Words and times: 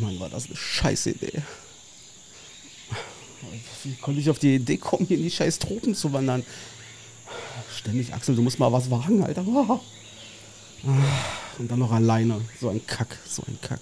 Mann, 0.00 0.18
war 0.20 0.28
das 0.28 0.46
eine 0.46 0.56
scheiße 0.56 1.10
Idee. 1.10 1.42
Wie 3.84 3.94
konnte 3.96 4.20
ich 4.20 4.28
auf 4.30 4.38
die 4.38 4.56
Idee 4.56 4.76
kommen, 4.76 5.06
hier 5.06 5.16
in 5.16 5.22
die 5.22 5.30
scheiß 5.30 5.58
Tropen 5.58 5.94
zu 5.94 6.12
wandern? 6.12 6.44
Ständig, 7.76 8.12
Axel, 8.12 8.34
du 8.34 8.42
musst 8.42 8.58
mal 8.58 8.72
was 8.72 8.90
wagen, 8.90 9.22
Alter. 9.22 9.44
Und 11.58 11.70
dann 11.70 11.78
noch 11.78 11.92
alleine. 11.92 12.40
So 12.60 12.68
ein 12.68 12.84
Kack, 12.86 13.18
so 13.26 13.42
ein 13.46 13.58
Kack. 13.60 13.80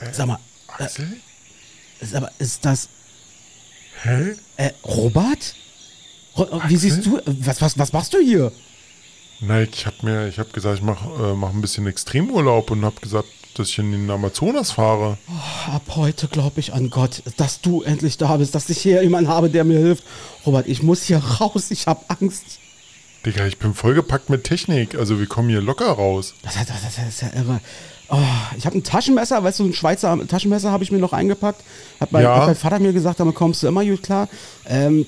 Äh, 0.00 0.12
Sag 0.12 0.26
mal, 0.26 0.38
Axel? 0.78 1.16
ist, 2.00 2.14
aber 2.14 2.30
ist 2.38 2.64
das 2.64 2.88
Hä? 4.02 4.34
äh, 4.56 4.70
Robert? 4.84 5.54
Ro 6.36 6.46
wie 6.50 6.56
Axel? 6.56 6.78
siehst 6.78 7.06
du, 7.06 7.20
was, 7.26 7.60
was, 7.60 7.78
was 7.78 7.92
machst 7.92 8.12
du 8.14 8.18
hier? 8.18 8.52
Nein, 9.40 9.68
ich 9.72 9.86
habe 9.86 9.96
mir, 10.02 10.28
ich 10.28 10.38
habe 10.38 10.50
gesagt, 10.50 10.78
ich 10.78 10.84
mache 10.84 11.08
äh, 11.30 11.34
mach 11.34 11.50
ein 11.50 11.60
bisschen 11.60 11.86
Extremurlaub 11.86 12.70
und 12.70 12.84
habe 12.84 13.00
gesagt, 13.00 13.28
dass 13.54 13.68
ich 13.68 13.78
in 13.78 13.92
den 13.92 14.10
Amazonas 14.10 14.72
fahre. 14.72 15.18
Ab 15.72 15.82
heute 15.96 16.28
glaube 16.28 16.60
ich 16.60 16.72
an 16.72 16.90
Gott, 16.90 17.22
dass 17.36 17.60
du 17.60 17.82
endlich 17.82 18.16
da 18.18 18.36
bist, 18.36 18.54
dass 18.54 18.68
ich 18.70 18.78
hier 18.78 19.02
jemanden 19.02 19.28
habe, 19.30 19.50
der 19.50 19.64
mir 19.64 19.78
hilft. 19.78 20.04
Robert, 20.46 20.66
ich 20.68 20.82
muss 20.82 21.02
hier 21.04 21.18
raus, 21.18 21.70
ich 21.70 21.86
habe 21.86 22.00
Angst. 22.08 22.58
Digga, 23.26 23.46
ich 23.46 23.58
bin 23.58 23.74
vollgepackt 23.74 24.30
mit 24.30 24.44
Technik. 24.44 24.94
Also 24.94 25.18
wir 25.18 25.26
kommen 25.26 25.48
hier 25.50 25.60
locker 25.60 25.90
raus. 25.90 26.34
Das, 26.42 26.54
das, 26.54 26.66
das, 26.66 26.82
das 26.96 27.08
ist 27.08 27.22
ja 27.22 27.28
irre. 27.34 27.60
Oh, 28.08 28.18
ich 28.56 28.66
habe 28.66 28.76
ein 28.76 28.82
Taschenmesser, 28.82 29.42
weißt 29.44 29.60
du, 29.60 29.64
ein 29.66 29.72
Schweizer 29.74 30.18
Taschenmesser 30.26 30.72
habe 30.72 30.82
ich 30.82 30.90
mir 30.90 30.98
noch 30.98 31.12
eingepackt. 31.12 31.62
Hat 32.00 32.10
mein, 32.12 32.22
Ja. 32.24 32.38
hat 32.38 32.46
mein 32.46 32.56
Vater 32.56 32.78
mir 32.80 32.92
gesagt, 32.92 33.20
damit 33.20 33.34
kommst 33.36 33.62
du 33.62 33.68
immer 33.68 33.84
gut 33.84 34.02
klar. 34.02 34.28
Ähm, 34.66 35.06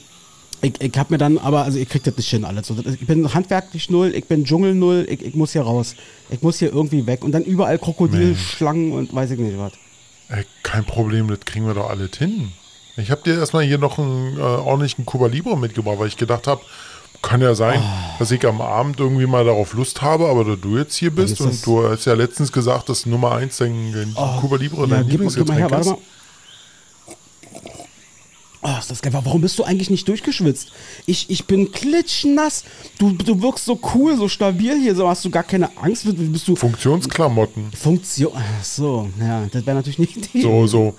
ich, 0.62 0.80
ich 0.80 0.96
habe 0.96 1.12
mir 1.12 1.18
dann, 1.18 1.38
aber, 1.38 1.64
also 1.64 1.78
ihr 1.78 1.86
kriegt 1.86 2.06
das 2.06 2.16
nicht 2.16 2.28
hin 2.30 2.44
alles. 2.44 2.68
So, 2.68 2.76
Ich 2.84 3.06
bin 3.06 3.34
handwerklich 3.34 3.90
null, 3.90 4.12
ich 4.14 4.24
bin 4.26 4.44
Dschungel 4.44 4.74
null, 4.74 5.06
ich, 5.08 5.22
ich 5.24 5.34
muss 5.34 5.52
hier 5.52 5.62
raus. 5.62 5.94
Ich 6.30 6.40
muss 6.42 6.58
hier 6.58 6.72
irgendwie 6.72 7.06
weg. 7.06 7.24
Und 7.24 7.32
dann 7.32 7.42
überall 7.44 7.78
Krokodilschlangen 7.78 8.92
und 8.92 9.14
weiß 9.14 9.32
ich 9.32 9.38
nicht 9.38 9.58
was. 9.58 9.72
Ey, 10.28 10.44
kein 10.62 10.84
Problem, 10.84 11.28
das 11.28 11.40
kriegen 11.40 11.66
wir 11.66 11.74
doch 11.74 11.90
alle 11.90 12.08
hin. 12.16 12.52
Ich 12.96 13.10
habe 13.10 13.22
dir 13.22 13.38
erstmal 13.38 13.64
hier 13.64 13.78
noch 13.78 13.98
einen 13.98 14.38
äh, 14.38 14.40
ordentlichen 14.40 15.04
Cuba 15.06 15.26
Libre 15.26 15.58
mitgebracht, 15.58 15.98
weil 15.98 16.08
ich 16.08 16.16
gedacht 16.16 16.46
habe, 16.46 16.60
kann 17.22 17.40
ja 17.40 17.54
sein, 17.54 17.78
Ah. 17.80 18.16
dass 18.18 18.30
ich 18.30 18.44
am 18.46 18.60
Abend 18.60 18.98
irgendwie 18.98 19.26
mal 19.26 19.44
darauf 19.44 19.74
Lust 19.74 20.02
habe, 20.02 20.28
aber 20.28 20.44
da 20.44 20.56
du 20.56 20.76
jetzt 20.76 20.96
hier 20.96 21.10
bist 21.10 21.34
ist 21.34 21.40
und 21.40 21.66
du 21.66 21.88
hast 21.88 22.04
ja 22.04 22.14
letztens 22.14 22.50
gesagt, 22.52 22.88
dass 22.88 23.06
Nummer 23.06 23.32
1 23.32 23.56
dein, 23.58 23.92
dein 23.92 24.14
Cuba 24.40 24.56
Libre 24.56 24.78
Oh, 24.78 24.84
ja, 24.84 24.86
dein 24.88 25.04
her, 25.04 25.10
Lieblingsgetränk 25.10 25.70
ist. 25.72 25.94
Oh, 28.64 28.78
ist 28.78 28.90
das 28.90 29.02
geil. 29.02 29.12
Warum 29.12 29.40
bist 29.40 29.58
du 29.58 29.64
eigentlich 29.64 29.90
nicht 29.90 30.06
durchgeschwitzt? 30.06 30.70
Ich, 31.04 31.28
ich 31.30 31.46
bin 31.46 31.72
klitschnass. 31.72 32.64
Du, 32.98 33.10
du 33.10 33.42
wirkst 33.42 33.64
so 33.64 33.78
cool, 33.94 34.16
so 34.16 34.28
stabil 34.28 34.80
hier. 34.80 34.94
So 34.94 35.08
hast 35.08 35.24
du 35.24 35.30
gar 35.30 35.42
keine 35.42 35.68
Angst. 35.78 36.04
Bist 36.04 36.46
du 36.46 36.54
Funktionsklamotten. 36.54 37.72
Funktion. 37.72 38.32
So, 38.62 39.08
ja, 39.20 39.46
das 39.50 39.66
wäre 39.66 39.76
natürlich 39.76 39.98
nicht 39.98 40.32
die. 40.32 40.42
So, 40.42 40.66
so. 40.68 40.94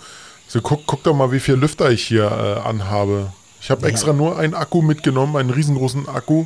So, 0.48 0.62
guck, 0.62 0.86
guck 0.86 1.04
doch 1.04 1.16
mal, 1.16 1.32
wie 1.32 1.40
viel 1.40 1.56
Lüfter 1.56 1.90
ich 1.90 2.04
hier 2.06 2.26
äh, 2.26 2.68
anhabe. 2.68 3.32
Ich 3.62 3.72
habe 3.72 3.88
extra 3.88 4.12
nur 4.12 4.38
einen 4.38 4.56
Akku 4.56 4.82
mitgenommen, 4.82 5.38
einen 5.38 5.50
riesengroßen 5.50 6.10
Akku, 6.10 6.46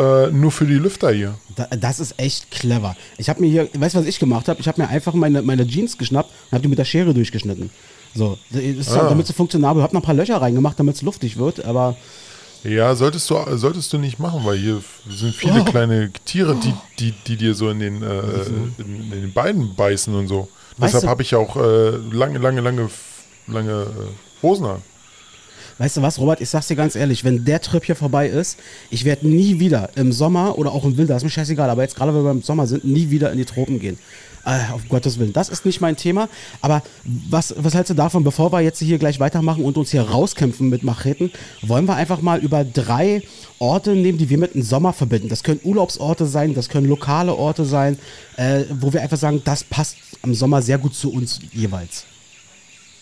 äh, 0.00 0.30
nur 0.32 0.50
für 0.50 0.66
die 0.66 0.74
Lüfter 0.74 1.10
hier. 1.12 1.34
Da, 1.56 1.66
das 1.76 2.00
ist 2.00 2.14
echt 2.18 2.50
clever. 2.50 2.96
Ich 3.18 3.28
habe 3.28 3.40
mir 3.40 3.48
hier, 3.48 3.68
weißt 3.78 3.94
du, 3.94 3.98
was 4.00 4.06
ich 4.06 4.18
gemacht 4.18 4.48
habe? 4.48 4.60
Ich 4.60 4.68
habe 4.68 4.80
mir 4.80 4.88
einfach 4.88 5.14
meine, 5.14 5.42
meine 5.42 5.66
Jeans 5.66 5.98
geschnappt 5.98 6.30
und 6.30 6.52
habe 6.52 6.62
die 6.62 6.68
mit 6.68 6.78
der 6.78 6.84
Schere 6.84 7.12
durchgeschnitten. 7.14 7.70
So, 8.14 8.38
Ah. 8.52 9.08
damit 9.08 9.26
sie 9.26 9.32
funktionabel. 9.32 9.80
Ich 9.80 9.84
habe 9.84 9.94
noch 9.94 10.02
ein 10.02 10.06
paar 10.06 10.14
Löcher 10.14 10.40
reingemacht, 10.40 10.78
damit 10.78 10.96
es 10.96 11.02
luftig 11.02 11.36
wird, 11.36 11.64
aber 11.64 11.96
Ja, 12.64 12.94
solltest 12.94 13.30
du, 13.30 13.36
solltest 13.56 13.92
du 13.92 13.98
nicht 13.98 14.18
machen, 14.18 14.40
weil 14.44 14.58
hier 14.58 14.82
sind 15.08 15.34
viele 15.34 15.60
Oh. 15.62 15.64
kleine 15.64 16.10
Tiere, 16.24 16.56
die, 16.56 16.74
die, 16.98 17.14
die 17.26 17.36
dir 17.36 17.54
so 17.54 17.70
in 17.70 17.78
den, 17.78 18.02
äh, 18.02 18.20
in, 18.48 18.74
in 18.78 19.10
den 19.10 19.32
Beinen 19.32 19.74
beißen 19.76 20.14
und 20.14 20.26
so. 20.28 20.48
Weißt 20.76 20.94
Deshalb 20.94 21.10
habe 21.10 21.22
ich 21.22 21.30
ja 21.30 21.38
auch 21.38 21.56
äh, 21.56 21.90
lange, 22.12 22.38
lange, 22.38 22.60
lange, 22.60 22.90
lange 23.46 23.72
äh, 23.82 24.42
Hosen 24.42 24.66
an. 24.66 24.82
Weißt 25.80 25.96
du 25.96 26.02
was, 26.02 26.18
Robert, 26.18 26.42
ich 26.42 26.50
sag's 26.50 26.68
dir 26.68 26.76
ganz 26.76 26.94
ehrlich, 26.94 27.24
wenn 27.24 27.46
der 27.46 27.58
Trip 27.62 27.82
hier 27.82 27.96
vorbei 27.96 28.28
ist, 28.28 28.58
ich 28.90 29.06
werde 29.06 29.26
nie 29.26 29.60
wieder 29.60 29.88
im 29.94 30.12
Sommer 30.12 30.58
oder 30.58 30.72
auch 30.72 30.84
im 30.84 30.98
Winter, 30.98 31.16
ist 31.16 31.22
mir 31.22 31.30
scheißegal, 31.30 31.70
aber 31.70 31.80
jetzt 31.80 31.96
gerade, 31.96 32.14
wenn 32.14 32.22
wir 32.22 32.30
im 32.32 32.42
Sommer 32.42 32.66
sind, 32.66 32.84
nie 32.84 33.08
wieder 33.08 33.32
in 33.32 33.38
die 33.38 33.46
Tropen 33.46 33.80
gehen. 33.80 33.98
Äh, 34.44 34.74
auf 34.74 34.86
Gottes 34.90 35.18
Willen. 35.18 35.32
Das 35.32 35.48
ist 35.48 35.64
nicht 35.64 35.80
mein 35.80 35.96
Thema. 35.96 36.28
Aber 36.60 36.82
was, 37.04 37.54
was 37.56 37.72
hältst 37.72 37.88
du 37.88 37.94
davon, 37.94 38.24
bevor 38.24 38.52
wir 38.52 38.60
jetzt 38.60 38.78
hier 38.78 38.98
gleich 38.98 39.20
weitermachen 39.20 39.64
und 39.64 39.78
uns 39.78 39.90
hier 39.90 40.02
rauskämpfen 40.02 40.68
mit 40.68 40.82
Macheten, 40.82 41.30
wollen 41.62 41.86
wir 41.86 41.94
einfach 41.94 42.20
mal 42.20 42.40
über 42.40 42.62
drei 42.62 43.22
Orte 43.58 43.94
nehmen, 43.94 44.18
die 44.18 44.28
wir 44.28 44.38
mit 44.38 44.54
dem 44.54 44.62
Sommer 44.62 44.92
verbinden. 44.92 45.30
Das 45.30 45.42
können 45.42 45.60
Urlaubsorte 45.64 46.26
sein, 46.26 46.54
das 46.54 46.68
können 46.68 46.88
lokale 46.88 47.34
Orte 47.34 47.64
sein, 47.64 47.98
äh, 48.36 48.64
wo 48.80 48.92
wir 48.92 49.00
einfach 49.00 49.18
sagen, 49.18 49.40
das 49.44 49.64
passt 49.64 49.96
am 50.20 50.34
Sommer 50.34 50.60
sehr 50.60 50.76
gut 50.76 50.94
zu 50.94 51.10
uns 51.10 51.40
jeweils. 51.52 52.04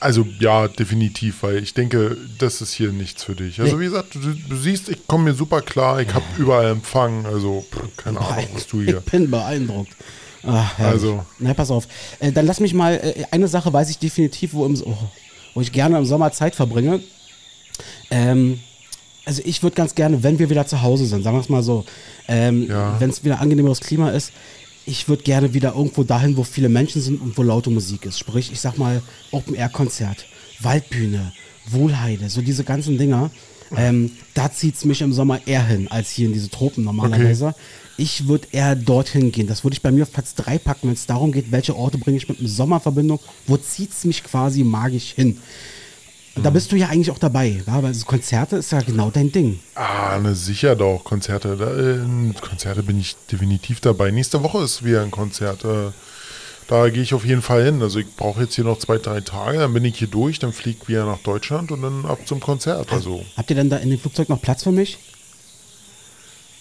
Also 0.00 0.24
ja, 0.38 0.68
definitiv, 0.68 1.42
weil 1.42 1.62
ich 1.62 1.74
denke, 1.74 2.16
das 2.38 2.60
ist 2.60 2.72
hier 2.72 2.92
nichts 2.92 3.24
für 3.24 3.34
dich. 3.34 3.60
Also 3.60 3.74
Nee. 3.76 3.82
wie 3.82 3.86
gesagt, 3.86 4.14
du, 4.14 4.20
du 4.20 4.56
siehst, 4.56 4.88
ich 4.88 5.06
komme 5.08 5.24
mir 5.24 5.34
super 5.34 5.60
klar, 5.60 6.00
ich 6.00 6.14
habe 6.14 6.24
überall 6.38 6.70
Empfang, 6.70 7.26
also 7.26 7.64
pff, 7.70 7.96
keine 7.96 8.20
Ahnung, 8.20 8.46
was 8.54 8.66
du 8.68 8.80
hier. 8.80 8.98
Ich 9.04 9.10
bin 9.10 9.28
beeindruckt. 9.30 9.90
Ach, 10.46 10.78
herrlich. 10.78 11.02
Also. 11.02 11.24
Na, 11.40 11.52
pass 11.52 11.70
auf. 11.72 11.88
Äh, 12.20 12.30
dann 12.30 12.46
lass 12.46 12.60
mich 12.60 12.74
mal, 12.74 12.94
äh, 12.94 13.24
eine 13.32 13.48
Sache 13.48 13.72
weiß 13.72 13.90
ich 13.90 13.98
definitiv, 13.98 14.54
wo, 14.54 14.64
im, 14.66 14.80
oh, 14.84 14.96
wo 15.54 15.60
ich 15.60 15.72
gerne 15.72 15.98
im 15.98 16.04
Sommer 16.06 16.30
Zeit 16.30 16.54
verbringe. 16.54 17.00
Ähm, 18.10 18.60
also 19.24 19.42
ich 19.44 19.62
würde 19.62 19.74
ganz 19.76 19.94
gerne, 19.94 20.22
wenn 20.22 20.38
wir 20.38 20.48
wieder 20.48 20.66
zu 20.66 20.80
Hause 20.80 21.06
sind, 21.06 21.22
sagen 21.22 21.36
wir 21.36 21.40
es 21.40 21.48
mal 21.48 21.62
so, 21.62 21.84
ähm, 22.28 22.68
Ja. 22.68 22.98
wenn 23.00 23.10
es 23.10 23.24
wieder 23.24 23.40
angenehmeres 23.40 23.80
Klima 23.80 24.10
ist, 24.10 24.32
ich 24.88 25.08
würde 25.08 25.22
gerne 25.22 25.52
wieder 25.52 25.74
irgendwo 25.74 26.02
dahin, 26.02 26.36
wo 26.36 26.44
viele 26.44 26.68
Menschen 26.68 27.02
sind 27.02 27.20
und 27.20 27.36
wo 27.36 27.42
laute 27.42 27.70
Musik 27.70 28.06
ist. 28.06 28.18
Sprich, 28.18 28.50
ich 28.50 28.60
sag 28.60 28.78
mal 28.78 29.02
Open-Air-Konzert, 29.30 30.24
Waldbühne, 30.60 31.32
Wohlheide, 31.70 32.30
so 32.30 32.40
diese 32.40 32.64
ganzen 32.64 32.96
Dinger. 32.96 33.30
Ähm, 33.76 34.12
da 34.32 34.50
zieht 34.50 34.76
es 34.76 34.86
mich 34.86 35.02
im 35.02 35.12
Sommer 35.12 35.46
eher 35.46 35.66
hin, 35.66 35.88
als 35.88 36.10
hier 36.10 36.26
in 36.26 36.32
diese 36.32 36.48
Tropen 36.48 36.84
normalerweise. 36.84 37.54
Ich 37.98 38.26
würde 38.26 38.48
eher 38.50 38.74
dorthin 38.74 39.30
gehen. 39.30 39.46
Das 39.46 39.62
würde 39.62 39.74
ich 39.74 39.82
bei 39.82 39.90
mir 39.90 40.04
auf 40.04 40.12
Platz 40.12 40.34
3 40.36 40.56
packen, 40.56 40.88
wenn 40.88 40.94
es 40.94 41.04
darum 41.04 41.32
geht, 41.32 41.52
welche 41.52 41.76
Orte 41.76 41.98
bringe 41.98 42.16
ich 42.16 42.28
mit 42.28 42.40
dem 42.40 42.46
Sommerverbindung, 42.46 43.20
wo 43.46 43.58
zieht 43.58 43.90
es 43.90 44.04
mich 44.04 44.24
quasi 44.24 44.64
magisch 44.64 45.12
hin. 45.12 45.36
Da 46.42 46.50
bist 46.50 46.70
du 46.72 46.76
ja 46.76 46.88
eigentlich 46.88 47.10
auch 47.10 47.18
dabei, 47.18 47.62
wa? 47.66 47.82
weil 47.82 47.94
Konzerte 48.06 48.56
ist 48.56 48.72
ja 48.72 48.80
genau 48.80 49.10
dein 49.10 49.32
Ding. 49.32 49.60
Ah, 49.74 50.18
ne, 50.18 50.34
sicher 50.34 50.76
doch, 50.76 51.02
Konzerte. 51.04 51.56
Da, 51.56 51.76
äh, 51.76 52.32
Konzerte 52.40 52.82
bin 52.82 52.98
ich 53.00 53.16
definitiv 53.30 53.80
dabei. 53.80 54.10
Nächste 54.10 54.42
Woche 54.42 54.62
ist 54.62 54.84
wieder 54.84 55.02
ein 55.02 55.10
Konzert. 55.10 55.64
Äh, 55.64 55.90
da 56.68 56.88
gehe 56.90 57.02
ich 57.02 57.14
auf 57.14 57.24
jeden 57.24 57.42
Fall 57.42 57.64
hin. 57.64 57.82
Also 57.82 57.98
ich 57.98 58.14
brauche 58.16 58.42
jetzt 58.42 58.54
hier 58.54 58.64
noch 58.64 58.78
zwei, 58.78 58.98
drei 58.98 59.20
Tage, 59.20 59.58
dann 59.58 59.72
bin 59.72 59.84
ich 59.84 59.98
hier 59.98 60.08
durch, 60.08 60.38
dann 60.38 60.52
fliege 60.52 60.78
ich 60.82 60.88
wieder 60.88 61.06
nach 61.06 61.18
Deutschland 61.18 61.72
und 61.72 61.82
dann 61.82 62.04
ab 62.04 62.18
zum 62.26 62.40
Konzert. 62.40 62.92
Also, 62.92 63.24
Habt 63.36 63.48
ihr 63.50 63.56
denn 63.56 63.70
da 63.70 63.78
in 63.78 63.90
dem 63.90 63.98
Flugzeug 63.98 64.28
noch 64.28 64.40
Platz 64.42 64.62
für 64.64 64.72
mich? 64.72 64.98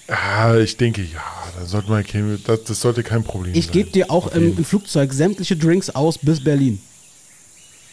ja, 0.10 0.56
ich 0.58 0.78
denke, 0.78 1.02
ja, 1.02 1.22
da 1.60 1.66
sollte 1.66 1.90
man 1.90 2.06
kein, 2.06 2.42
das, 2.46 2.64
das 2.64 2.80
sollte 2.80 3.04
kein 3.04 3.24
Problem 3.24 3.54
Ich 3.54 3.66
sein. 3.66 3.74
gebe 3.74 3.90
dir 3.92 4.10
auch 4.10 4.28
im, 4.34 4.58
im 4.58 4.64
Flugzeug 4.66 5.12
sämtliche 5.12 5.58
Drinks 5.58 5.90
aus 5.90 6.18
bis 6.18 6.42
Berlin. 6.42 6.82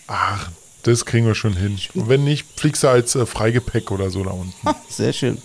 Ach, 0.06 0.50
das 0.84 1.04
kriegen 1.04 1.26
wir 1.26 1.34
schon 1.34 1.56
hin. 1.56 1.78
Und 1.94 2.08
wenn 2.08 2.24
nicht, 2.24 2.46
fliegst 2.56 2.82
du 2.82 2.88
als 2.88 3.14
äh, 3.14 3.26
Freigepäck 3.26 3.90
oder 3.90 4.10
so 4.10 4.22
da 4.22 4.30
unten. 4.30 4.54
Sehr 4.88 5.12
schön. 5.12 5.38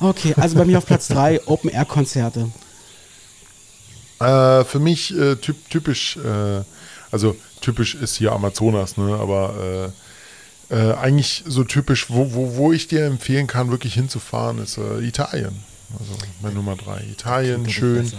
Okay, 0.00 0.34
also 0.36 0.56
bei 0.56 0.64
mir 0.64 0.78
auf 0.78 0.86
Platz 0.86 1.08
3 1.08 1.46
Open-Air-Konzerte. 1.46 2.50
Äh, 4.20 4.64
für 4.64 4.78
mich 4.80 5.16
äh, 5.16 5.36
typ, 5.36 5.56
typisch, 5.70 6.16
äh, 6.16 6.62
also 7.10 7.36
typisch 7.60 7.94
ist 7.94 8.16
hier 8.16 8.32
Amazonas, 8.32 8.96
ne? 8.96 9.14
aber 9.14 9.92
äh, 10.70 10.74
äh, 10.74 10.94
eigentlich 10.94 11.44
so 11.46 11.64
typisch, 11.64 12.10
wo, 12.10 12.32
wo, 12.34 12.56
wo 12.56 12.72
ich 12.72 12.88
dir 12.88 13.04
empfehlen 13.04 13.46
kann, 13.46 13.70
wirklich 13.70 13.94
hinzufahren, 13.94 14.58
ist 14.58 14.78
Italien. 15.00 15.62
Also 15.98 16.12
meine 16.42 16.54
Nummer 16.54 16.76
drei. 16.76 17.02
Italien, 17.10 17.62
Klingt 17.62 17.72
schön. 17.72 18.12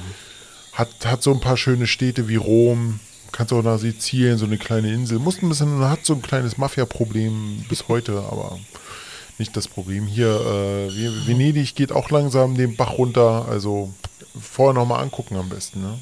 Hat, 0.73 0.89
hat 1.05 1.21
so 1.21 1.31
ein 1.31 1.39
paar 1.39 1.57
schöne 1.57 1.87
Städte 1.87 2.27
wie 2.27 2.37
Rom. 2.37 2.99
Kannst 3.31 3.53
auch 3.53 3.63
nach 3.63 3.79
Sizilien, 3.79 4.37
so 4.37 4.45
eine 4.45 4.57
kleine 4.57 4.91
Insel. 4.93 5.19
Muss 5.19 5.41
ein 5.41 5.49
bisschen, 5.49 5.79
hat 5.79 6.05
so 6.05 6.13
ein 6.15 6.21
kleines 6.21 6.57
Mafia-Problem 6.57 7.65
bis 7.69 7.87
heute, 7.87 8.23
aber 8.29 8.59
nicht 9.37 9.55
das 9.55 9.67
Problem. 9.67 10.05
Hier, 10.07 10.27
äh, 10.27 10.89
Ve- 10.93 11.27
Venedig 11.27 11.75
geht 11.75 11.91
auch 11.91 12.09
langsam 12.09 12.55
den 12.55 12.75
Bach 12.75 12.97
runter. 12.97 13.47
Also 13.49 13.93
vorher 14.39 14.73
nochmal 14.73 15.01
angucken 15.03 15.35
am 15.37 15.47
besten. 15.49 15.81
Ne? 15.81 15.97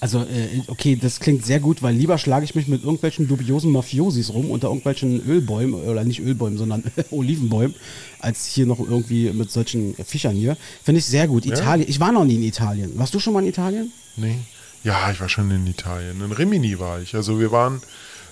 Also, 0.00 0.18
äh, 0.18 0.60
okay, 0.66 0.96
das 1.00 1.20
klingt 1.20 1.46
sehr 1.46 1.60
gut, 1.60 1.80
weil 1.80 1.94
lieber 1.94 2.18
schlage 2.18 2.44
ich 2.44 2.56
mich 2.56 2.66
mit 2.66 2.82
irgendwelchen 2.82 3.28
dubiosen 3.28 3.70
Mafiosis 3.70 4.30
rum 4.30 4.50
unter 4.50 4.66
irgendwelchen 4.66 5.24
Ölbäumen, 5.28 5.74
oder 5.74 6.02
nicht 6.02 6.18
Ölbäumen, 6.20 6.58
sondern 6.58 6.82
Olivenbäumen, 7.12 7.76
als 8.18 8.46
hier 8.46 8.66
noch 8.66 8.80
irgendwie 8.80 9.30
mit 9.30 9.52
solchen 9.52 9.94
Fischern 10.04 10.34
hier. 10.34 10.56
Finde 10.82 10.98
ich 10.98 11.04
sehr 11.06 11.28
gut. 11.28 11.46
Italien, 11.46 11.88
ich 11.88 12.00
war 12.00 12.10
noch 12.10 12.24
nie 12.24 12.34
in 12.34 12.42
Italien. 12.42 12.90
Warst 12.98 13.14
du 13.14 13.20
schon 13.20 13.32
mal 13.32 13.44
in 13.44 13.48
Italien? 13.48 13.92
Nee. 14.16 14.38
Ja, 14.84 15.10
ich 15.10 15.20
war 15.20 15.28
schon 15.28 15.50
in 15.50 15.66
Italien. 15.66 16.22
In 16.22 16.32
Rimini 16.32 16.78
war 16.78 17.00
ich. 17.00 17.14
Also 17.14 17.38
wir 17.38 17.52
waren 17.52 17.80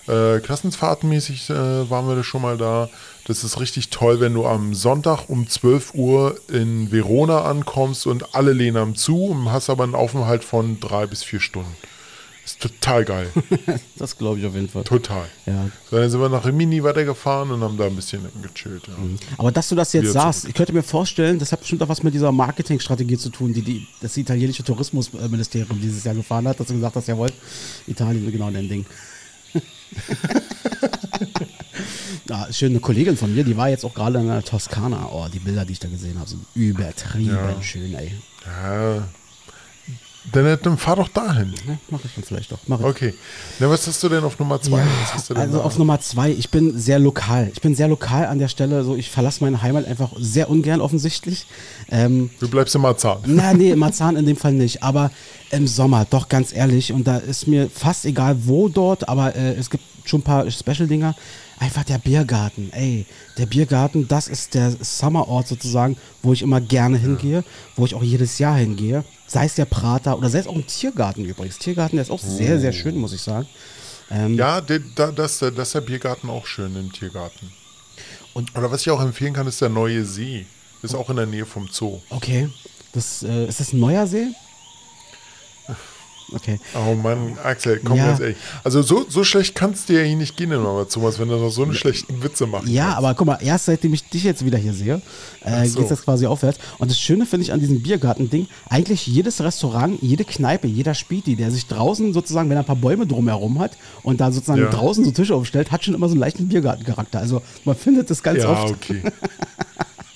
äh, 0.08 0.40
klassenfahrtenmäßig 0.40 1.50
äh, 1.50 1.90
waren 1.90 2.08
wir 2.08 2.16
da 2.16 2.24
schon 2.24 2.42
mal 2.42 2.56
da. 2.56 2.88
Das 3.26 3.44
ist 3.44 3.60
richtig 3.60 3.90
toll, 3.90 4.18
wenn 4.18 4.34
du 4.34 4.46
am 4.46 4.74
Sonntag 4.74 5.28
um 5.28 5.48
12 5.48 5.94
Uhr 5.94 6.40
in 6.48 6.90
Verona 6.90 7.44
ankommst 7.44 8.06
und 8.06 8.34
alle 8.34 8.52
lehnen 8.52 8.78
am 8.78 8.96
zu 8.96 9.26
und 9.26 9.52
hast 9.52 9.70
aber 9.70 9.84
einen 9.84 9.94
Aufenthalt 9.94 10.42
von 10.42 10.80
drei 10.80 11.06
bis 11.06 11.22
vier 11.22 11.40
Stunden. 11.40 11.76
Ist 12.50 12.60
total 12.60 13.04
geil. 13.04 13.28
das 13.96 14.16
glaube 14.16 14.38
ich 14.40 14.46
auf 14.46 14.54
jeden 14.54 14.68
Fall. 14.68 14.84
Total. 14.84 15.26
Ja. 15.46 15.70
So, 15.90 15.96
dann 15.96 16.10
sind 16.10 16.20
wir 16.20 16.28
nach 16.28 16.44
Rimini 16.44 16.82
weitergefahren 16.82 17.50
und 17.50 17.62
haben 17.62 17.76
da 17.76 17.86
ein 17.86 17.96
bisschen 17.96 18.20
gechillt. 18.42 18.86
Ja. 18.88 18.94
Aber 19.38 19.52
dass 19.52 19.68
du 19.68 19.74
das 19.74 19.92
jetzt 19.92 20.04
Wieder 20.04 20.12
sagst, 20.12 20.40
zurück. 20.40 20.50
ich 20.50 20.56
könnte 20.56 20.72
mir 20.72 20.82
vorstellen, 20.82 21.38
das 21.38 21.52
hat 21.52 21.60
bestimmt 21.60 21.82
auch 21.82 21.88
was 21.88 22.02
mit 22.02 22.14
dieser 22.14 22.32
Marketingstrategie 22.32 23.16
zu 23.18 23.30
tun, 23.30 23.52
die, 23.52 23.62
die 23.62 23.86
das 24.00 24.16
italienische 24.16 24.62
Tourismusministerium 24.64 25.80
dieses 25.80 26.04
Jahr 26.04 26.14
gefahren 26.14 26.46
hat, 26.48 26.58
dass 26.60 26.66
du 26.68 26.74
gesagt 26.74 26.96
hast, 26.96 27.08
jawohl, 27.08 27.30
Italien, 27.86 28.30
genau 28.30 28.50
dein 28.50 28.68
Ding. 28.68 28.86
ja, 32.28 32.52
schön, 32.52 32.70
eine 32.72 32.80
Kollegin 32.80 33.16
von 33.16 33.34
mir, 33.34 33.44
die 33.44 33.56
war 33.56 33.68
jetzt 33.68 33.84
auch 33.84 33.94
gerade 33.94 34.18
in 34.18 34.28
der 34.28 34.42
Toskana. 34.44 35.08
Oh, 35.12 35.26
die 35.32 35.38
Bilder, 35.40 35.64
die 35.64 35.72
ich 35.72 35.80
da 35.80 35.88
gesehen 35.88 36.18
habe, 36.18 36.28
sind 36.28 36.44
übertrieben 36.54 37.34
Ja. 37.34 37.62
schön, 37.62 37.94
ey. 37.94 38.12
Ja. 38.46 39.08
Dann, 40.32 40.58
dann 40.62 40.76
fahr 40.76 40.96
doch 40.96 41.08
dahin. 41.08 41.54
Ja, 41.66 41.78
mach 41.88 42.04
ich 42.04 42.14
dann 42.14 42.24
vielleicht 42.24 42.52
doch. 42.52 42.58
Okay. 42.68 43.14
Na, 43.58 43.70
was 43.70 43.86
hast 43.86 44.02
du 44.02 44.08
denn 44.08 44.22
auf 44.22 44.38
Nummer 44.38 44.60
zwei? 44.60 44.82
denn 45.28 45.36
Also 45.38 45.62
auf 45.62 45.78
Nummer 45.78 45.98
zwei, 46.00 46.30
ich 46.30 46.50
bin 46.50 46.78
sehr 46.78 46.98
lokal. 46.98 47.50
Ich 47.54 47.60
bin 47.62 47.74
sehr 47.74 47.88
lokal 47.88 48.26
an 48.26 48.38
der 48.38 48.48
Stelle. 48.48 48.84
So, 48.84 48.96
ich 48.96 49.10
verlasse 49.10 49.42
meine 49.42 49.62
Heimat 49.62 49.86
einfach 49.86 50.10
sehr 50.18 50.50
ungern 50.50 50.80
offensichtlich. 50.82 51.46
Ähm, 51.90 52.30
Du 52.38 52.48
bleibst 52.48 52.74
im 52.74 52.82
Marzahn. 52.82 53.18
na, 53.24 53.54
nee, 53.54 53.74
Marzahn 53.74 54.16
in 54.16 54.26
dem 54.26 54.36
Fall 54.36 54.52
nicht. 54.52 54.82
Aber 54.82 55.10
im 55.50 55.66
Sommer, 55.66 56.06
doch 56.08 56.28
ganz 56.28 56.52
ehrlich. 56.52 56.92
Und 56.92 57.06
da 57.06 57.16
ist 57.16 57.46
mir 57.46 57.70
fast 57.70 58.04
egal, 58.04 58.36
wo 58.46 58.68
dort, 58.68 59.08
aber 59.08 59.34
äh, 59.34 59.54
es 59.54 59.70
gibt 59.70 59.84
schon 60.04 60.20
ein 60.20 60.24
paar 60.24 60.50
Special-Dinger. 60.50 61.14
Einfach 61.58 61.84
der 61.84 61.98
Biergarten. 61.98 62.70
Ey, 62.72 63.04
der 63.36 63.46
Biergarten, 63.46 64.08
das 64.08 64.28
ist 64.28 64.54
der 64.54 64.72
Summerort 64.80 65.46
sozusagen, 65.46 65.96
wo 66.22 66.32
ich 66.32 66.40
immer 66.42 66.60
gerne 66.60 66.96
hingehe, 66.96 67.44
wo 67.76 67.84
ich 67.84 67.94
auch 67.94 68.02
jedes 68.02 68.38
Jahr 68.38 68.56
hingehe. 68.56 69.04
Sei 69.32 69.44
es 69.44 69.54
der 69.54 69.64
Prater 69.64 70.18
oder 70.18 70.28
sei 70.28 70.40
es 70.40 70.48
auch 70.48 70.56
ein 70.56 70.66
Tiergarten 70.66 71.24
übrigens. 71.24 71.56
Tiergarten, 71.58 71.96
der 71.96 72.02
ist 72.02 72.10
auch 72.10 72.18
sehr, 72.18 72.58
sehr 72.58 72.72
schön, 72.72 72.96
muss 72.96 73.12
ich 73.12 73.22
sagen. 73.22 73.46
Ähm, 74.10 74.34
Ja, 74.34 74.60
der, 74.60 74.80
da, 74.96 75.12
das, 75.12 75.38
das 75.38 75.52
ist 75.56 75.74
der 75.74 75.82
Biergarten 75.82 76.28
auch 76.28 76.46
schön 76.46 76.74
im 76.74 76.92
Tiergarten. 76.92 77.52
Und- 78.34 78.56
Oder 78.56 78.72
was 78.72 78.80
ich 78.80 78.90
auch 78.90 79.00
empfehlen 79.00 79.32
kann, 79.32 79.46
ist 79.46 79.60
der 79.60 79.68
neue 79.68 80.04
See. 80.04 80.46
Ist 80.82 80.96
auch 80.96 81.08
in 81.10 81.16
der 81.16 81.26
Nähe 81.26 81.46
vom 81.46 81.68
Zoo. 81.70 82.00
Okay. 82.10 82.48
Das, 82.92 83.22
äh, 83.22 83.46
ist 83.46 83.60
das 83.60 83.72
ein 83.72 83.78
neuer 83.78 84.06
See? 84.08 84.26
Okay. 86.32 86.60
Oh 86.74 86.94
Mann, 86.94 87.36
Axel, 87.42 87.80
komm 87.84 87.96
Ja. 87.98 88.06
ganz 88.08 88.20
ehrlich. 88.20 88.36
Also 88.64 88.82
so, 88.82 89.04
so 89.08 89.24
schlecht 89.24 89.54
kannst 89.54 89.88
du 89.88 89.94
ja 89.94 90.02
hier 90.02 90.16
nicht 90.16 90.36
gehen 90.36 90.52
in 90.52 90.62
Thomas, 90.88 91.18
wenn 91.18 91.28
du 91.28 91.36
noch 91.36 91.50
so 91.50 91.62
einen 91.62 91.74
schlechten 91.74 92.22
Witze 92.22 92.46
machst. 92.46 92.68
Ja, 92.68 92.94
aber 92.94 93.14
guck 93.14 93.26
mal, 93.26 93.38
erst 93.42 93.66
seitdem 93.66 93.92
ich 93.94 94.08
dich 94.08 94.24
jetzt 94.24 94.44
wieder 94.44 94.58
hier 94.58 94.72
sehe, 94.72 95.00
äh, 95.44 95.66
so. 95.66 95.76
geht 95.76 95.84
es 95.84 95.90
jetzt 95.90 96.04
quasi 96.04 96.26
aufwärts. 96.26 96.58
Und 96.78 96.90
das 96.90 96.98
Schöne 96.98 97.26
finde 97.26 97.44
ich 97.44 97.52
an 97.52 97.60
diesem 97.60 97.82
Biergarten-Ding, 97.82 98.46
eigentlich 98.68 99.06
jedes 99.06 99.40
Restaurant, 99.42 99.98
jede 100.02 100.24
Kneipe, 100.24 100.66
jeder 100.66 100.94
Späti, 100.94 101.36
der 101.36 101.50
sich 101.50 101.66
draußen 101.66 102.12
sozusagen, 102.12 102.48
wenn 102.50 102.56
er 102.56 102.60
ein 102.62 102.66
paar 102.66 102.76
Bäume 102.76 103.06
drumherum 103.06 103.58
hat 103.58 103.76
und 104.02 104.20
da 104.20 104.30
sozusagen 104.32 104.60
Ja. 104.62 104.70
draußen 104.70 105.04
so 105.04 105.10
Tische 105.10 105.34
aufstellt, 105.34 105.70
hat 105.72 105.84
schon 105.84 105.94
immer 105.94 106.08
so 106.08 106.12
einen 106.12 106.20
leichten 106.20 106.48
Biergartencharakter. 106.48 107.18
Also 107.18 107.42
man 107.64 107.76
findet 107.76 108.10
das 108.10 108.22
ganz 108.22 108.38
Ja, 108.42 108.50
oft. 108.50 108.74
okay. 108.74 109.02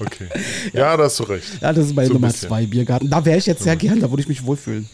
Okay. 0.01 0.27
Ja, 0.73 0.97
da 0.97 1.05
hast 1.05 1.21
du 1.21 1.23
recht. 1.23 1.47
Ja, 1.63 1.73
das 1.73 1.87
ist 1.87 1.95
bei 1.95 2.07
So 2.07 2.15
Nummer 2.15 2.27
bisschen. 2.27 2.49
zwei 2.49 2.67
Biergarten. 2.67 3.09
Da 3.09 3.25
wäre 3.25 3.39
ich 3.39 3.47
jetzt 3.47 3.63
sehr 3.63 3.77
gern, 3.77 4.01
da 4.01 4.11
würde 4.11 4.23
ich 4.23 4.29
mich 4.29 4.45
wohlfühlen. 4.45 4.89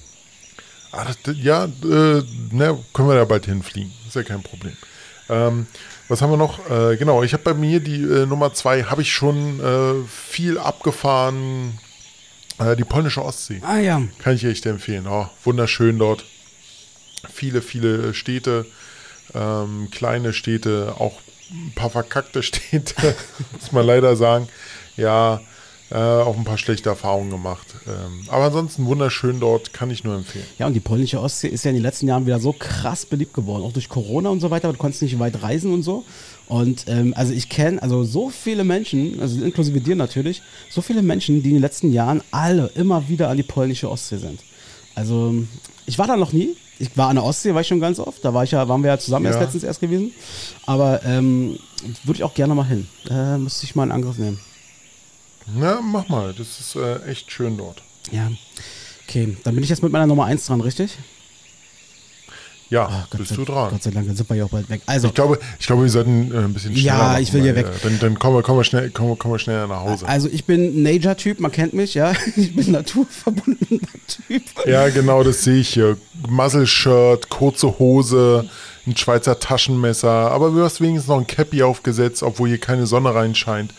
Ah, 0.92 1.04
das, 1.04 1.36
ja, 1.36 1.64
äh, 1.64 2.22
ne, 2.50 2.78
können 2.92 3.08
wir 3.08 3.14
da 3.14 3.24
bald 3.24 3.46
hinfliegen. 3.46 3.92
Ist 4.06 4.16
ja 4.16 4.22
kein 4.22 4.42
Problem. 4.42 4.76
Ähm, 5.28 5.66
was 6.08 6.20
haben 6.20 6.30
wir 6.30 6.36
noch? 6.36 6.68
Äh, 6.68 6.96
genau, 6.96 7.22
ich 7.22 7.32
habe 7.32 7.44
bei 7.44 7.54
mir 7.54 7.78
die 7.80 8.02
äh, 8.02 8.26
Nummer 8.26 8.52
zwei, 8.52 8.82
habe 8.82 9.02
ich 9.02 9.12
schon 9.12 9.60
äh, 9.60 10.06
viel 10.08 10.58
abgefahren. 10.58 11.78
Äh, 12.58 12.74
die 12.76 12.84
polnische 12.84 13.24
Ostsee. 13.24 13.62
Ah 13.64 13.78
ja. 13.78 14.02
Kann 14.18 14.34
ich 14.34 14.44
echt 14.44 14.66
empfehlen. 14.66 15.06
Oh, 15.06 15.28
wunderschön 15.44 15.98
dort. 15.98 16.24
Viele, 17.32 17.62
viele 17.62 18.12
Städte, 18.12 18.66
ähm, 19.34 19.88
kleine 19.92 20.32
Städte, 20.32 20.94
auch 20.98 21.20
ein 21.50 21.72
paar 21.74 21.90
verkackte 21.90 22.42
Städte, 22.42 23.14
muss 23.52 23.72
man 23.72 23.86
leider 23.86 24.16
sagen. 24.16 24.48
Ja, 24.96 25.40
äh, 25.90 25.94
auch 25.96 26.36
ein 26.36 26.44
paar 26.44 26.58
schlechte 26.58 26.88
Erfahrungen 26.88 27.30
gemacht. 27.30 27.66
Ähm, 27.86 28.24
aber 28.28 28.44
ansonsten 28.44 28.86
wunderschön 28.86 29.40
dort, 29.40 29.72
kann 29.72 29.90
ich 29.90 30.04
nur 30.04 30.14
empfehlen. 30.16 30.44
Ja, 30.58 30.66
und 30.66 30.74
die 30.74 30.80
polnische 30.80 31.20
Ostsee 31.20 31.48
ist 31.48 31.64
ja 31.64 31.70
in 31.70 31.76
den 31.76 31.82
letzten 31.82 32.06
Jahren 32.06 32.26
wieder 32.26 32.38
so 32.38 32.52
krass 32.52 33.04
beliebt 33.06 33.34
geworden, 33.34 33.62
auch 33.64 33.72
durch 33.72 33.88
Corona 33.88 34.28
und 34.30 34.40
so 34.40 34.50
weiter. 34.50 34.68
aber 34.68 34.74
Du 34.74 34.78
konntest 34.80 35.02
nicht 35.02 35.18
weit 35.18 35.42
reisen 35.42 35.72
und 35.72 35.82
so. 35.82 36.04
Und 36.46 36.84
ähm, 36.88 37.12
also 37.16 37.32
ich 37.32 37.48
kenne 37.48 37.82
also 37.82 38.04
so 38.04 38.28
viele 38.30 38.64
Menschen, 38.64 39.20
also 39.20 39.42
inklusive 39.44 39.80
dir 39.80 39.96
natürlich, 39.96 40.42
so 40.68 40.80
viele 40.82 41.02
Menschen, 41.02 41.42
die 41.42 41.48
in 41.50 41.56
den 41.56 41.62
letzten 41.62 41.92
Jahren 41.92 42.22
alle 42.30 42.68
immer 42.74 43.08
wieder 43.08 43.28
an 43.28 43.36
die 43.36 43.42
polnische 43.44 43.90
Ostsee 43.90 44.18
sind. 44.18 44.40
Also 44.94 45.34
ich 45.86 45.98
war 45.98 46.06
da 46.06 46.16
noch 46.16 46.32
nie. 46.32 46.56
Ich 46.78 46.96
war 46.96 47.08
an 47.08 47.16
der 47.16 47.24
Ostsee, 47.24 47.52
war 47.52 47.60
ich 47.60 47.68
schon 47.68 47.78
ganz 47.80 47.98
oft. 47.98 48.24
Da 48.24 48.32
war 48.32 48.42
ich 48.44 48.52
ja, 48.52 48.66
waren 48.68 48.82
wir 48.82 48.88
ja 48.90 48.98
zusammen 48.98 49.26
erst 49.26 49.36
Ja. 49.38 49.42
letztens 49.42 49.64
erst 49.64 49.80
gewesen. 49.80 50.12
Aber 50.66 51.04
ähm, 51.04 51.58
würde 52.04 52.18
ich 52.18 52.24
auch 52.24 52.32
gerne 52.34 52.54
mal 52.54 52.64
hin. 52.66 52.88
Äh, 53.10 53.36
müsste 53.38 53.64
ich 53.66 53.74
mal 53.74 53.84
in 53.84 53.92
Angriff 53.92 54.16
nehmen. 54.18 54.40
Na, 55.46 55.80
mach 55.80 56.08
mal, 56.08 56.32
das 56.32 56.60
ist 56.60 56.76
äh, 56.76 57.02
echt 57.10 57.30
schön 57.30 57.56
dort. 57.56 57.82
Ja. 58.10 58.30
Okay, 59.08 59.36
dann 59.44 59.54
bin 59.54 59.64
ich 59.64 59.70
jetzt 59.70 59.82
mit 59.82 59.92
meiner 59.92 60.06
Nummer 60.06 60.26
1 60.26 60.46
dran, 60.46 60.60
richtig? 60.60 60.96
Ja, 62.70 63.08
Gott 63.10 63.18
bist 63.18 63.30
sei, 63.30 63.36
du 63.36 63.44
dran. 63.44 63.70
Gott 63.70 63.82
sei 63.82 63.90
Dank, 63.90 64.06
dann 64.06 64.14
sind 64.14 64.30
wir 64.30 64.36
ja 64.36 64.44
auch 64.44 64.50
bald 64.50 64.70
weg. 64.70 64.80
Also, 64.86 65.08
Ich 65.08 65.14
glaube, 65.14 65.40
ich 65.58 65.66
glaube, 65.66 65.82
wir 65.82 65.90
sollten 65.90 66.32
äh, 66.32 66.36
ein 66.38 66.52
bisschen 66.52 66.76
schneller 66.76 66.86
Ja, 66.86 67.08
machen, 67.08 67.22
ich 67.24 67.32
will 67.32 67.42
hier 67.42 67.56
weg. 67.56 67.66
Äh, 67.66 67.70
dann, 67.82 67.98
dann 67.98 68.18
kommen 68.20 68.36
wir, 68.36 68.42
kommen 68.42 68.60
wir 68.60 68.64
schnell, 68.64 68.90
kommen 68.90 69.18
kommen 69.18 69.34
wir 69.34 69.40
schneller 69.40 69.66
nach 69.66 69.80
Hause. 69.80 70.06
Also 70.06 70.28
ich 70.30 70.44
bin 70.44 70.84
Nature-Typ, 70.84 71.40
man 71.40 71.50
kennt 71.50 71.72
mich, 71.74 71.94
ja. 71.94 72.12
Ich 72.36 72.54
bin 72.54 72.70
naturverbundener 72.70 73.80
Typ. 74.06 74.42
Ja, 74.66 74.88
genau, 74.88 75.24
das 75.24 75.42
sehe 75.42 75.56
ich 75.56 75.70
hier. 75.70 75.96
Muzzle-Shirt, 76.28 77.28
kurze 77.28 77.80
Hose, 77.80 78.48
ein 78.86 78.96
Schweizer 78.96 79.40
Taschenmesser, 79.40 80.30
aber 80.30 80.50
du 80.50 80.62
hast 80.62 80.80
wenigstens 80.80 81.08
noch 81.08 81.18
ein 81.18 81.26
Cappy 81.26 81.64
aufgesetzt, 81.64 82.22
obwohl 82.22 82.50
hier 82.50 82.58
keine 82.58 82.86
Sonne 82.86 83.12
reinscheint. 83.12 83.74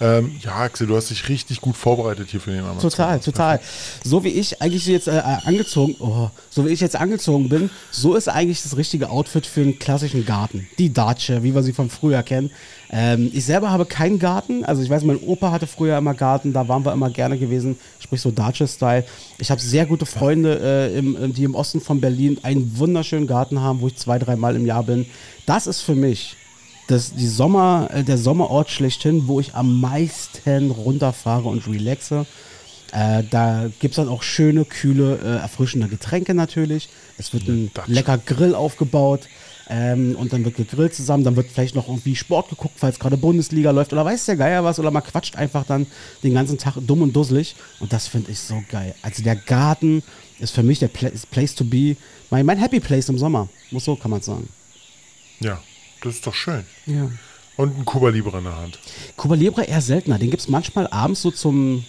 Ähm, 0.00 0.36
ja, 0.42 0.56
Axel, 0.56 0.86
du 0.86 0.96
hast 0.96 1.10
dich 1.10 1.28
richtig 1.28 1.60
gut 1.60 1.76
vorbereitet 1.76 2.28
hier 2.30 2.40
für 2.40 2.50
den 2.50 2.60
Amazon. 2.60 2.90
Total, 2.90 3.20
total. 3.20 3.60
So 4.02 4.24
wie 4.24 4.28
ich 4.28 4.60
eigentlich 4.60 4.86
jetzt 4.86 5.08
äh, 5.08 5.22
angezogen, 5.44 5.96
oh, 6.00 6.30
so 6.50 6.66
wie 6.66 6.70
ich 6.70 6.80
jetzt 6.80 6.96
angezogen 6.96 7.48
bin, 7.48 7.70
so 7.90 8.14
ist 8.14 8.28
eigentlich 8.28 8.62
das 8.62 8.76
richtige 8.76 9.10
Outfit 9.10 9.46
für 9.46 9.60
einen 9.60 9.78
klassischen 9.78 10.24
Garten. 10.24 10.66
Die 10.78 10.92
Datsche, 10.92 11.42
wie 11.42 11.54
wir 11.54 11.62
sie 11.62 11.72
von 11.72 11.90
früher 11.90 12.22
kennen. 12.22 12.50
Ähm, 12.90 13.30
ich 13.32 13.44
selber 13.44 13.70
habe 13.70 13.86
keinen 13.86 14.18
Garten, 14.18 14.64
also 14.64 14.82
ich 14.82 14.90
weiß, 14.90 15.04
mein 15.04 15.18
Opa 15.18 15.50
hatte 15.50 15.66
früher 15.66 15.96
immer 15.96 16.14
Garten, 16.14 16.52
da 16.52 16.68
waren 16.68 16.84
wir 16.84 16.92
immer 16.92 17.10
gerne 17.10 17.38
gewesen, 17.38 17.78
sprich 17.98 18.20
so 18.20 18.30
Datsche-Style. 18.30 19.04
Ich 19.38 19.50
habe 19.50 19.60
sehr 19.60 19.86
gute 19.86 20.06
Freunde, 20.06 20.60
äh, 20.60 20.98
im, 20.98 21.32
die 21.32 21.44
im 21.44 21.54
Osten 21.54 21.80
von 21.80 22.00
Berlin 22.00 22.38
einen 22.42 22.78
wunderschönen 22.78 23.26
Garten 23.26 23.60
haben, 23.60 23.80
wo 23.80 23.86
ich 23.86 23.96
zwei, 23.96 24.18
dreimal 24.18 24.56
im 24.56 24.66
Jahr 24.66 24.82
bin. 24.82 25.06
Das 25.46 25.66
ist 25.66 25.80
für 25.80 25.94
mich 25.94 26.36
das, 26.86 27.14
die 27.14 27.26
Sommer, 27.26 27.88
äh, 27.92 28.04
der 28.04 28.18
Sommerort 28.18 28.70
schlechthin, 28.70 29.26
wo 29.26 29.40
ich 29.40 29.54
am 29.54 29.80
meisten 29.80 30.70
runterfahre 30.70 31.48
und 31.48 31.66
relaxe. 31.66 32.26
Äh, 32.92 33.24
da 33.30 33.70
gibt 33.80 33.92
es 33.92 33.96
dann 33.96 34.08
auch 34.08 34.22
schöne, 34.22 34.64
kühle, 34.64 35.18
äh, 35.22 35.40
erfrischende 35.40 35.88
Getränke 35.88 36.34
natürlich. 36.34 36.88
Es 37.18 37.32
wird 37.32 37.48
ein 37.48 37.70
lecker 37.86 38.18
Grill 38.18 38.54
aufgebaut 38.54 39.28
ähm, 39.68 40.14
und 40.16 40.32
dann 40.32 40.44
wird 40.44 40.56
gegrillt 40.56 40.94
zusammen. 40.94 41.24
Dann 41.24 41.36
wird 41.36 41.50
vielleicht 41.50 41.74
noch 41.74 41.88
irgendwie 41.88 42.14
Sport 42.14 42.50
geguckt, 42.50 42.74
falls 42.76 42.98
gerade 42.98 43.16
Bundesliga 43.16 43.70
läuft 43.70 43.92
oder 43.92 44.04
weiß 44.04 44.26
der 44.26 44.36
Geier 44.36 44.62
was. 44.62 44.78
Oder 44.78 44.90
man 44.90 45.02
quatscht 45.02 45.36
einfach 45.36 45.64
dann 45.64 45.86
den 46.22 46.34
ganzen 46.34 46.58
Tag 46.58 46.76
dumm 46.86 47.02
und 47.02 47.16
dusselig. 47.16 47.56
Und 47.80 47.92
das 47.92 48.06
finde 48.06 48.30
ich 48.30 48.38
so 48.38 48.62
geil. 48.70 48.94
Also 49.02 49.22
der 49.22 49.36
Garten 49.36 50.02
ist 50.38 50.54
für 50.54 50.62
mich 50.62 50.78
der 50.78 50.88
Pla 50.88 51.10
Place 51.30 51.54
to 51.54 51.64
be. 51.64 51.96
Mein, 52.30 52.46
mein 52.46 52.58
Happy 52.58 52.78
Place 52.78 53.08
im 53.08 53.18
Sommer. 53.18 53.48
Muss 53.70 53.86
so 53.86 53.96
kann 53.96 54.10
man 54.10 54.20
sagen. 54.20 54.48
Ja, 55.40 55.60
das 56.04 56.16
ist 56.16 56.26
doch 56.26 56.34
schön. 56.34 56.64
Ja. 56.86 57.10
Und 57.56 57.78
ein 57.78 57.84
Cuba 57.84 58.08
Libre 58.08 58.38
in 58.38 58.44
der 58.44 58.56
Hand. 58.56 58.78
Cuba 59.16 59.34
Libre 59.34 59.64
eher 59.64 59.80
seltener. 59.80 60.18
Den 60.18 60.30
gibt 60.30 60.42
es 60.42 60.48
manchmal 60.48 60.86
abends 60.88 61.22
so 61.22 61.30
zum 61.30 61.84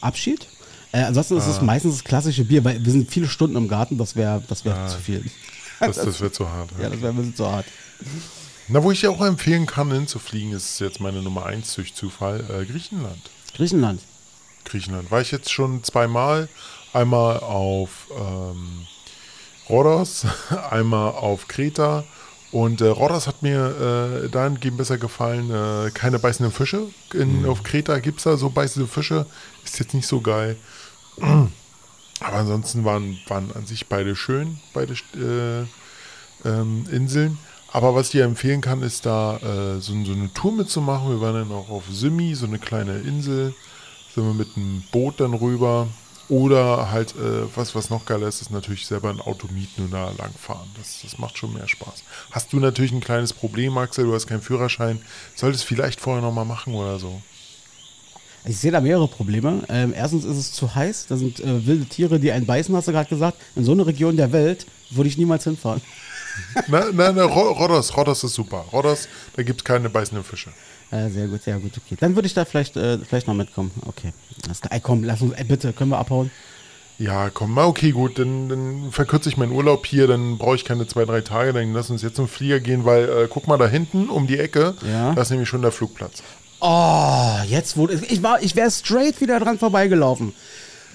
Abschied. 0.00 0.46
Äh, 0.92 1.02
ansonsten 1.02 1.36
ist 1.36 1.46
es 1.46 1.60
meistens 1.60 1.96
das 1.96 2.04
klassische 2.04 2.44
Bier, 2.44 2.64
weil 2.64 2.84
wir 2.84 2.92
sind 2.92 3.10
viele 3.10 3.28
Stunden 3.28 3.56
im 3.56 3.68
Garten, 3.68 3.98
das 3.98 4.16
wäre 4.16 4.42
das 4.48 4.64
wär 4.64 4.88
zu 4.88 4.98
viel. 4.98 5.24
Das, 5.80 5.96
das 5.96 6.20
wird 6.20 6.34
so 6.34 6.48
hart. 6.48 6.70
Ja, 6.80 6.88
das 6.88 7.00
wäre 7.00 7.12
ein 7.12 7.16
bisschen 7.16 7.36
zu 7.36 7.46
hart. 7.50 7.66
Na, 8.68 8.82
wo 8.82 8.90
ich 8.90 9.00
dir 9.00 9.10
auch 9.10 9.20
empfehlen 9.24 9.66
kann, 9.66 9.90
hinzufliegen, 9.92 10.52
ist 10.52 10.80
jetzt 10.80 11.00
meine 11.00 11.22
Nummer 11.22 11.46
eins 11.46 11.74
durch 11.74 11.94
Zufall, 11.94 12.40
äh, 12.50 12.64
Griechenland. 12.64 13.30
Griechenland. 13.54 14.00
Griechenland. 14.64 15.10
War 15.10 15.20
ich 15.20 15.30
jetzt 15.30 15.50
schon 15.50 15.84
zweimal. 15.84 16.48
Einmal 16.92 17.40
auf 17.40 18.08
ähm, 18.18 18.86
Rhodos, 19.68 20.26
einmal 20.70 21.12
auf 21.12 21.48
Kreta. 21.48 22.04
Und 22.50 22.80
äh, 22.80 22.88
Rhodos 22.88 23.26
hat 23.26 23.42
mir 23.42 24.22
äh, 24.24 24.28
dahingehend 24.28 24.78
besser 24.78 24.96
gefallen. 24.96 25.50
Äh, 25.50 25.90
keine 25.90 26.18
beißenden 26.18 26.52
Fische. 26.52 26.82
In, 27.12 27.44
Auf 27.46 27.62
Kreta 27.62 27.98
gibt 27.98 28.18
es 28.18 28.24
da 28.24 28.36
so 28.36 28.48
beißende 28.48 28.88
Fische. 28.88 29.26
Ist 29.64 29.78
jetzt 29.78 29.94
nicht 29.94 30.06
so 30.06 30.20
geil. 30.20 30.56
Aber 32.20 32.36
ansonsten 32.36 32.84
waren, 32.84 33.18
waren 33.28 33.50
an 33.54 33.66
sich 33.66 33.86
beide 33.86 34.16
schön, 34.16 34.58
beide 34.72 34.94
äh, 35.14 36.48
ähm, 36.48 36.86
Inseln. 36.90 37.38
Aber 37.70 37.94
was 37.94 38.06
ich 38.06 38.12
dir 38.12 38.24
empfehlen 38.24 38.62
kann, 38.62 38.82
ist 38.82 39.04
da 39.04 39.36
äh, 39.36 39.80
so, 39.80 39.92
so 40.04 40.12
eine 40.12 40.32
Tour 40.32 40.52
mitzumachen. 40.52 41.10
Wir 41.10 41.20
waren 41.20 41.34
dann 41.34 41.52
auch 41.52 41.68
auf 41.68 41.84
Simi, 41.90 42.34
so 42.34 42.46
eine 42.46 42.58
kleine 42.58 42.98
Insel. 43.00 43.54
Sind 44.14 44.24
wir 44.24 44.34
mit 44.34 44.48
einem 44.56 44.82
Boot 44.90 45.20
dann 45.20 45.34
rüber. 45.34 45.86
Oder 46.28 46.90
halt, 46.90 47.14
äh, 47.16 47.46
was, 47.54 47.74
was 47.74 47.88
noch 47.88 48.04
geiler 48.04 48.28
ist, 48.28 48.42
ist 48.42 48.50
natürlich 48.50 48.86
selber 48.86 49.08
ein 49.08 49.20
Auto 49.20 49.48
mieten 49.50 49.84
und 49.84 49.92
da 49.92 50.10
langfahren. 50.18 50.68
Das, 50.76 51.00
das 51.02 51.18
macht 51.18 51.38
schon 51.38 51.54
mehr 51.54 51.66
Spaß. 51.66 52.02
Hast 52.30 52.52
du 52.52 52.58
natürlich 52.58 52.92
ein 52.92 53.00
kleines 53.00 53.32
Problem, 53.32 53.78
Axel, 53.78 54.04
du 54.04 54.14
hast 54.14 54.26
keinen 54.26 54.42
Führerschein. 54.42 55.00
Solltest 55.34 55.64
vielleicht 55.64 56.00
vorher 56.00 56.22
nochmal 56.22 56.44
machen 56.44 56.74
oder 56.74 56.98
so. 56.98 57.22
Ich 58.44 58.58
sehe 58.58 58.70
da 58.70 58.80
mehrere 58.80 59.08
Probleme. 59.08 59.62
Ähm, 59.68 59.92
erstens 59.94 60.24
ist 60.24 60.36
es 60.36 60.52
zu 60.52 60.74
heiß. 60.74 61.06
Da 61.08 61.16
sind 61.16 61.40
äh, 61.40 61.66
wilde 61.66 61.86
Tiere, 61.86 62.20
die 62.20 62.30
einen 62.30 62.46
beißen, 62.46 62.74
hast 62.76 62.88
du 62.88 62.92
gerade 62.92 63.08
gesagt. 63.08 63.38
In 63.56 63.64
so 63.64 63.72
einer 63.72 63.86
Region 63.86 64.16
der 64.16 64.32
Welt 64.32 64.66
würde 64.90 65.08
ich 65.08 65.18
niemals 65.18 65.44
hinfahren. 65.44 65.80
Nein, 66.68 66.84
nein, 66.94 67.14
na, 67.16 67.24
Rodos, 67.24 67.96
Rodos 67.96 68.24
ist 68.24 68.34
super. 68.34 68.64
Rodos, 68.72 69.08
da 69.34 69.42
gibt 69.42 69.60
es 69.60 69.64
keine 69.64 69.90
beißenden 69.90 70.24
Fische. 70.24 70.50
Äh, 70.90 71.08
sehr 71.10 71.26
gut, 71.26 71.42
sehr 71.42 71.58
gut, 71.58 71.72
okay. 71.76 71.96
Dann 72.00 72.14
würde 72.14 72.26
ich 72.26 72.34
da 72.34 72.44
vielleicht, 72.44 72.76
äh, 72.76 72.98
vielleicht 72.98 73.26
noch 73.26 73.34
mitkommen. 73.34 73.70
Okay. 73.86 74.12
Ey, 74.70 74.80
komm, 74.80 75.04
lass 75.04 75.20
uns, 75.20 75.34
ey, 75.34 75.44
bitte, 75.44 75.72
können 75.72 75.90
wir 75.90 75.98
abhauen? 75.98 76.30
Ja, 76.98 77.30
komm, 77.30 77.52
mal 77.54 77.66
okay, 77.66 77.92
gut, 77.92 78.18
dann, 78.18 78.48
dann 78.48 78.88
verkürze 78.90 79.28
ich 79.28 79.36
meinen 79.36 79.52
Urlaub 79.52 79.86
hier, 79.86 80.06
dann 80.08 80.36
brauche 80.38 80.56
ich 80.56 80.64
keine 80.64 80.86
zwei, 80.86 81.04
drei 81.04 81.20
Tage, 81.20 81.52
dann 81.52 81.72
lass 81.72 81.90
uns 81.90 82.02
jetzt 82.02 82.16
zum 82.16 82.26
Flieger 82.26 82.58
gehen, 82.58 82.84
weil, 82.84 83.04
äh, 83.08 83.28
guck 83.30 83.46
mal 83.46 83.56
da 83.58 83.68
hinten 83.68 84.08
um 84.08 84.26
die 84.26 84.38
Ecke, 84.38 84.74
Ja. 84.90 85.14
da 85.14 85.22
ist 85.22 85.30
nämlich 85.30 85.48
schon 85.48 85.62
der 85.62 85.70
Flugplatz. 85.72 86.22
Oh, 86.60 87.36
jetzt 87.46 87.76
wurde 87.76 88.00
ich 88.08 88.20
war, 88.22 88.42
ich 88.42 88.56
wäre 88.56 88.68
straight 88.70 89.20
wieder 89.20 89.38
dran 89.38 89.58
vorbeigelaufen. 89.58 90.32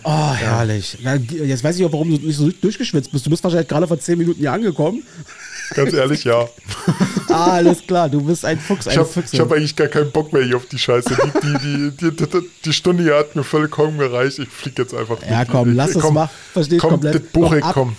Oh, 0.04 0.34
herrlich. 0.34 0.98
Na, 1.02 1.16
Jetzt 1.16 1.64
weiß 1.64 1.80
ich 1.80 1.86
auch, 1.86 1.94
warum 1.94 2.10
du 2.12 2.18
nicht 2.28 2.36
so 2.36 2.50
durchgeschwitzt 2.50 3.10
bist. 3.14 3.26
Du 3.26 3.30
bist 3.30 3.42
wahrscheinlich 3.46 3.70
gerade 3.70 3.88
vor 3.88 3.98
zehn 3.98 4.18
Minuten 4.18 4.42
hier 4.42 4.52
angekommen. 4.52 5.04
Ganz 5.74 5.94
ehrlich, 5.94 6.24
ja. 6.24 6.48
Ah, 7.30 7.52
alles 7.54 7.86
klar, 7.86 8.10
du 8.10 8.22
bist 8.22 8.46
ein 8.46 8.60
Fuchs, 8.60 8.86
Ich 8.86 8.94
ein 8.94 9.00
habe 9.00 9.08
Füchse. 9.10 9.40
hab 9.40 9.52
eigentlich 9.52 9.76
gar 9.76 9.88
keinen 9.88 10.12
Bock 10.12 10.32
mehr 10.34 10.44
hier 10.44 10.58
auf 10.58 10.66
die 10.68 10.78
Scheiße. 10.80 11.10
Die, 11.44 11.58
die, 11.58 11.92
die, 12.12 12.16
die, 12.16 12.50
die, 12.66 12.74
Stunde 12.74 13.04
hier 13.04 13.16
hat 13.18 13.36
mir 13.36 13.44
vollkommen 13.44 13.98
gereicht. 13.98 14.40
Ich 14.40 14.50
fliege 14.50 14.82
jetzt 14.84 14.94
einfach. 14.94 15.18
Ja, 15.30 15.46
komm, 15.46 15.74
lass 15.76 15.96
es 15.96 16.02
komm, 16.02 16.16
mal. 16.16 16.30
Versteh 16.54 16.76
ich 16.76 16.82
komm, 16.82 16.92
komplett. 16.92 17.16
Das 17.16 17.22
Buch, 17.32 17.50
Komm, 17.50 17.64
ab. 17.64 17.74
komm. 17.74 17.96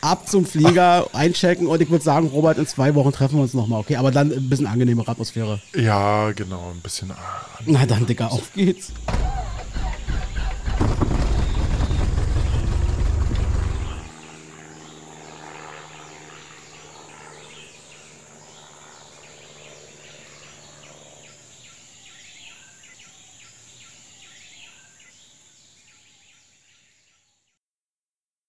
Ab 0.00 0.28
zum 0.28 0.46
Flieger, 0.46 1.08
einchecken 1.12 1.66
und 1.66 1.82
ich 1.82 1.90
würde 1.90 2.04
sagen, 2.04 2.28
Robert, 2.28 2.56
in 2.58 2.66
zwei 2.68 2.94
Wochen 2.94 3.10
treffen 3.12 3.34
wir 3.36 3.42
uns 3.42 3.52
nochmal, 3.54 3.80
okay? 3.80 3.96
Aber 3.96 4.12
dann 4.12 4.30
ein 4.30 4.48
bisschen 4.48 4.66
angenehmere 4.68 5.10
Atmosphäre. 5.10 5.60
Ja, 5.74 6.30
genau, 6.32 6.70
ein 6.72 6.80
bisschen. 6.80 7.10
ah, 7.10 7.16
Na 7.66 7.84
dann, 7.84 8.06
Digga, 8.06 8.28
auf 8.28 8.52
geht's. 8.54 8.92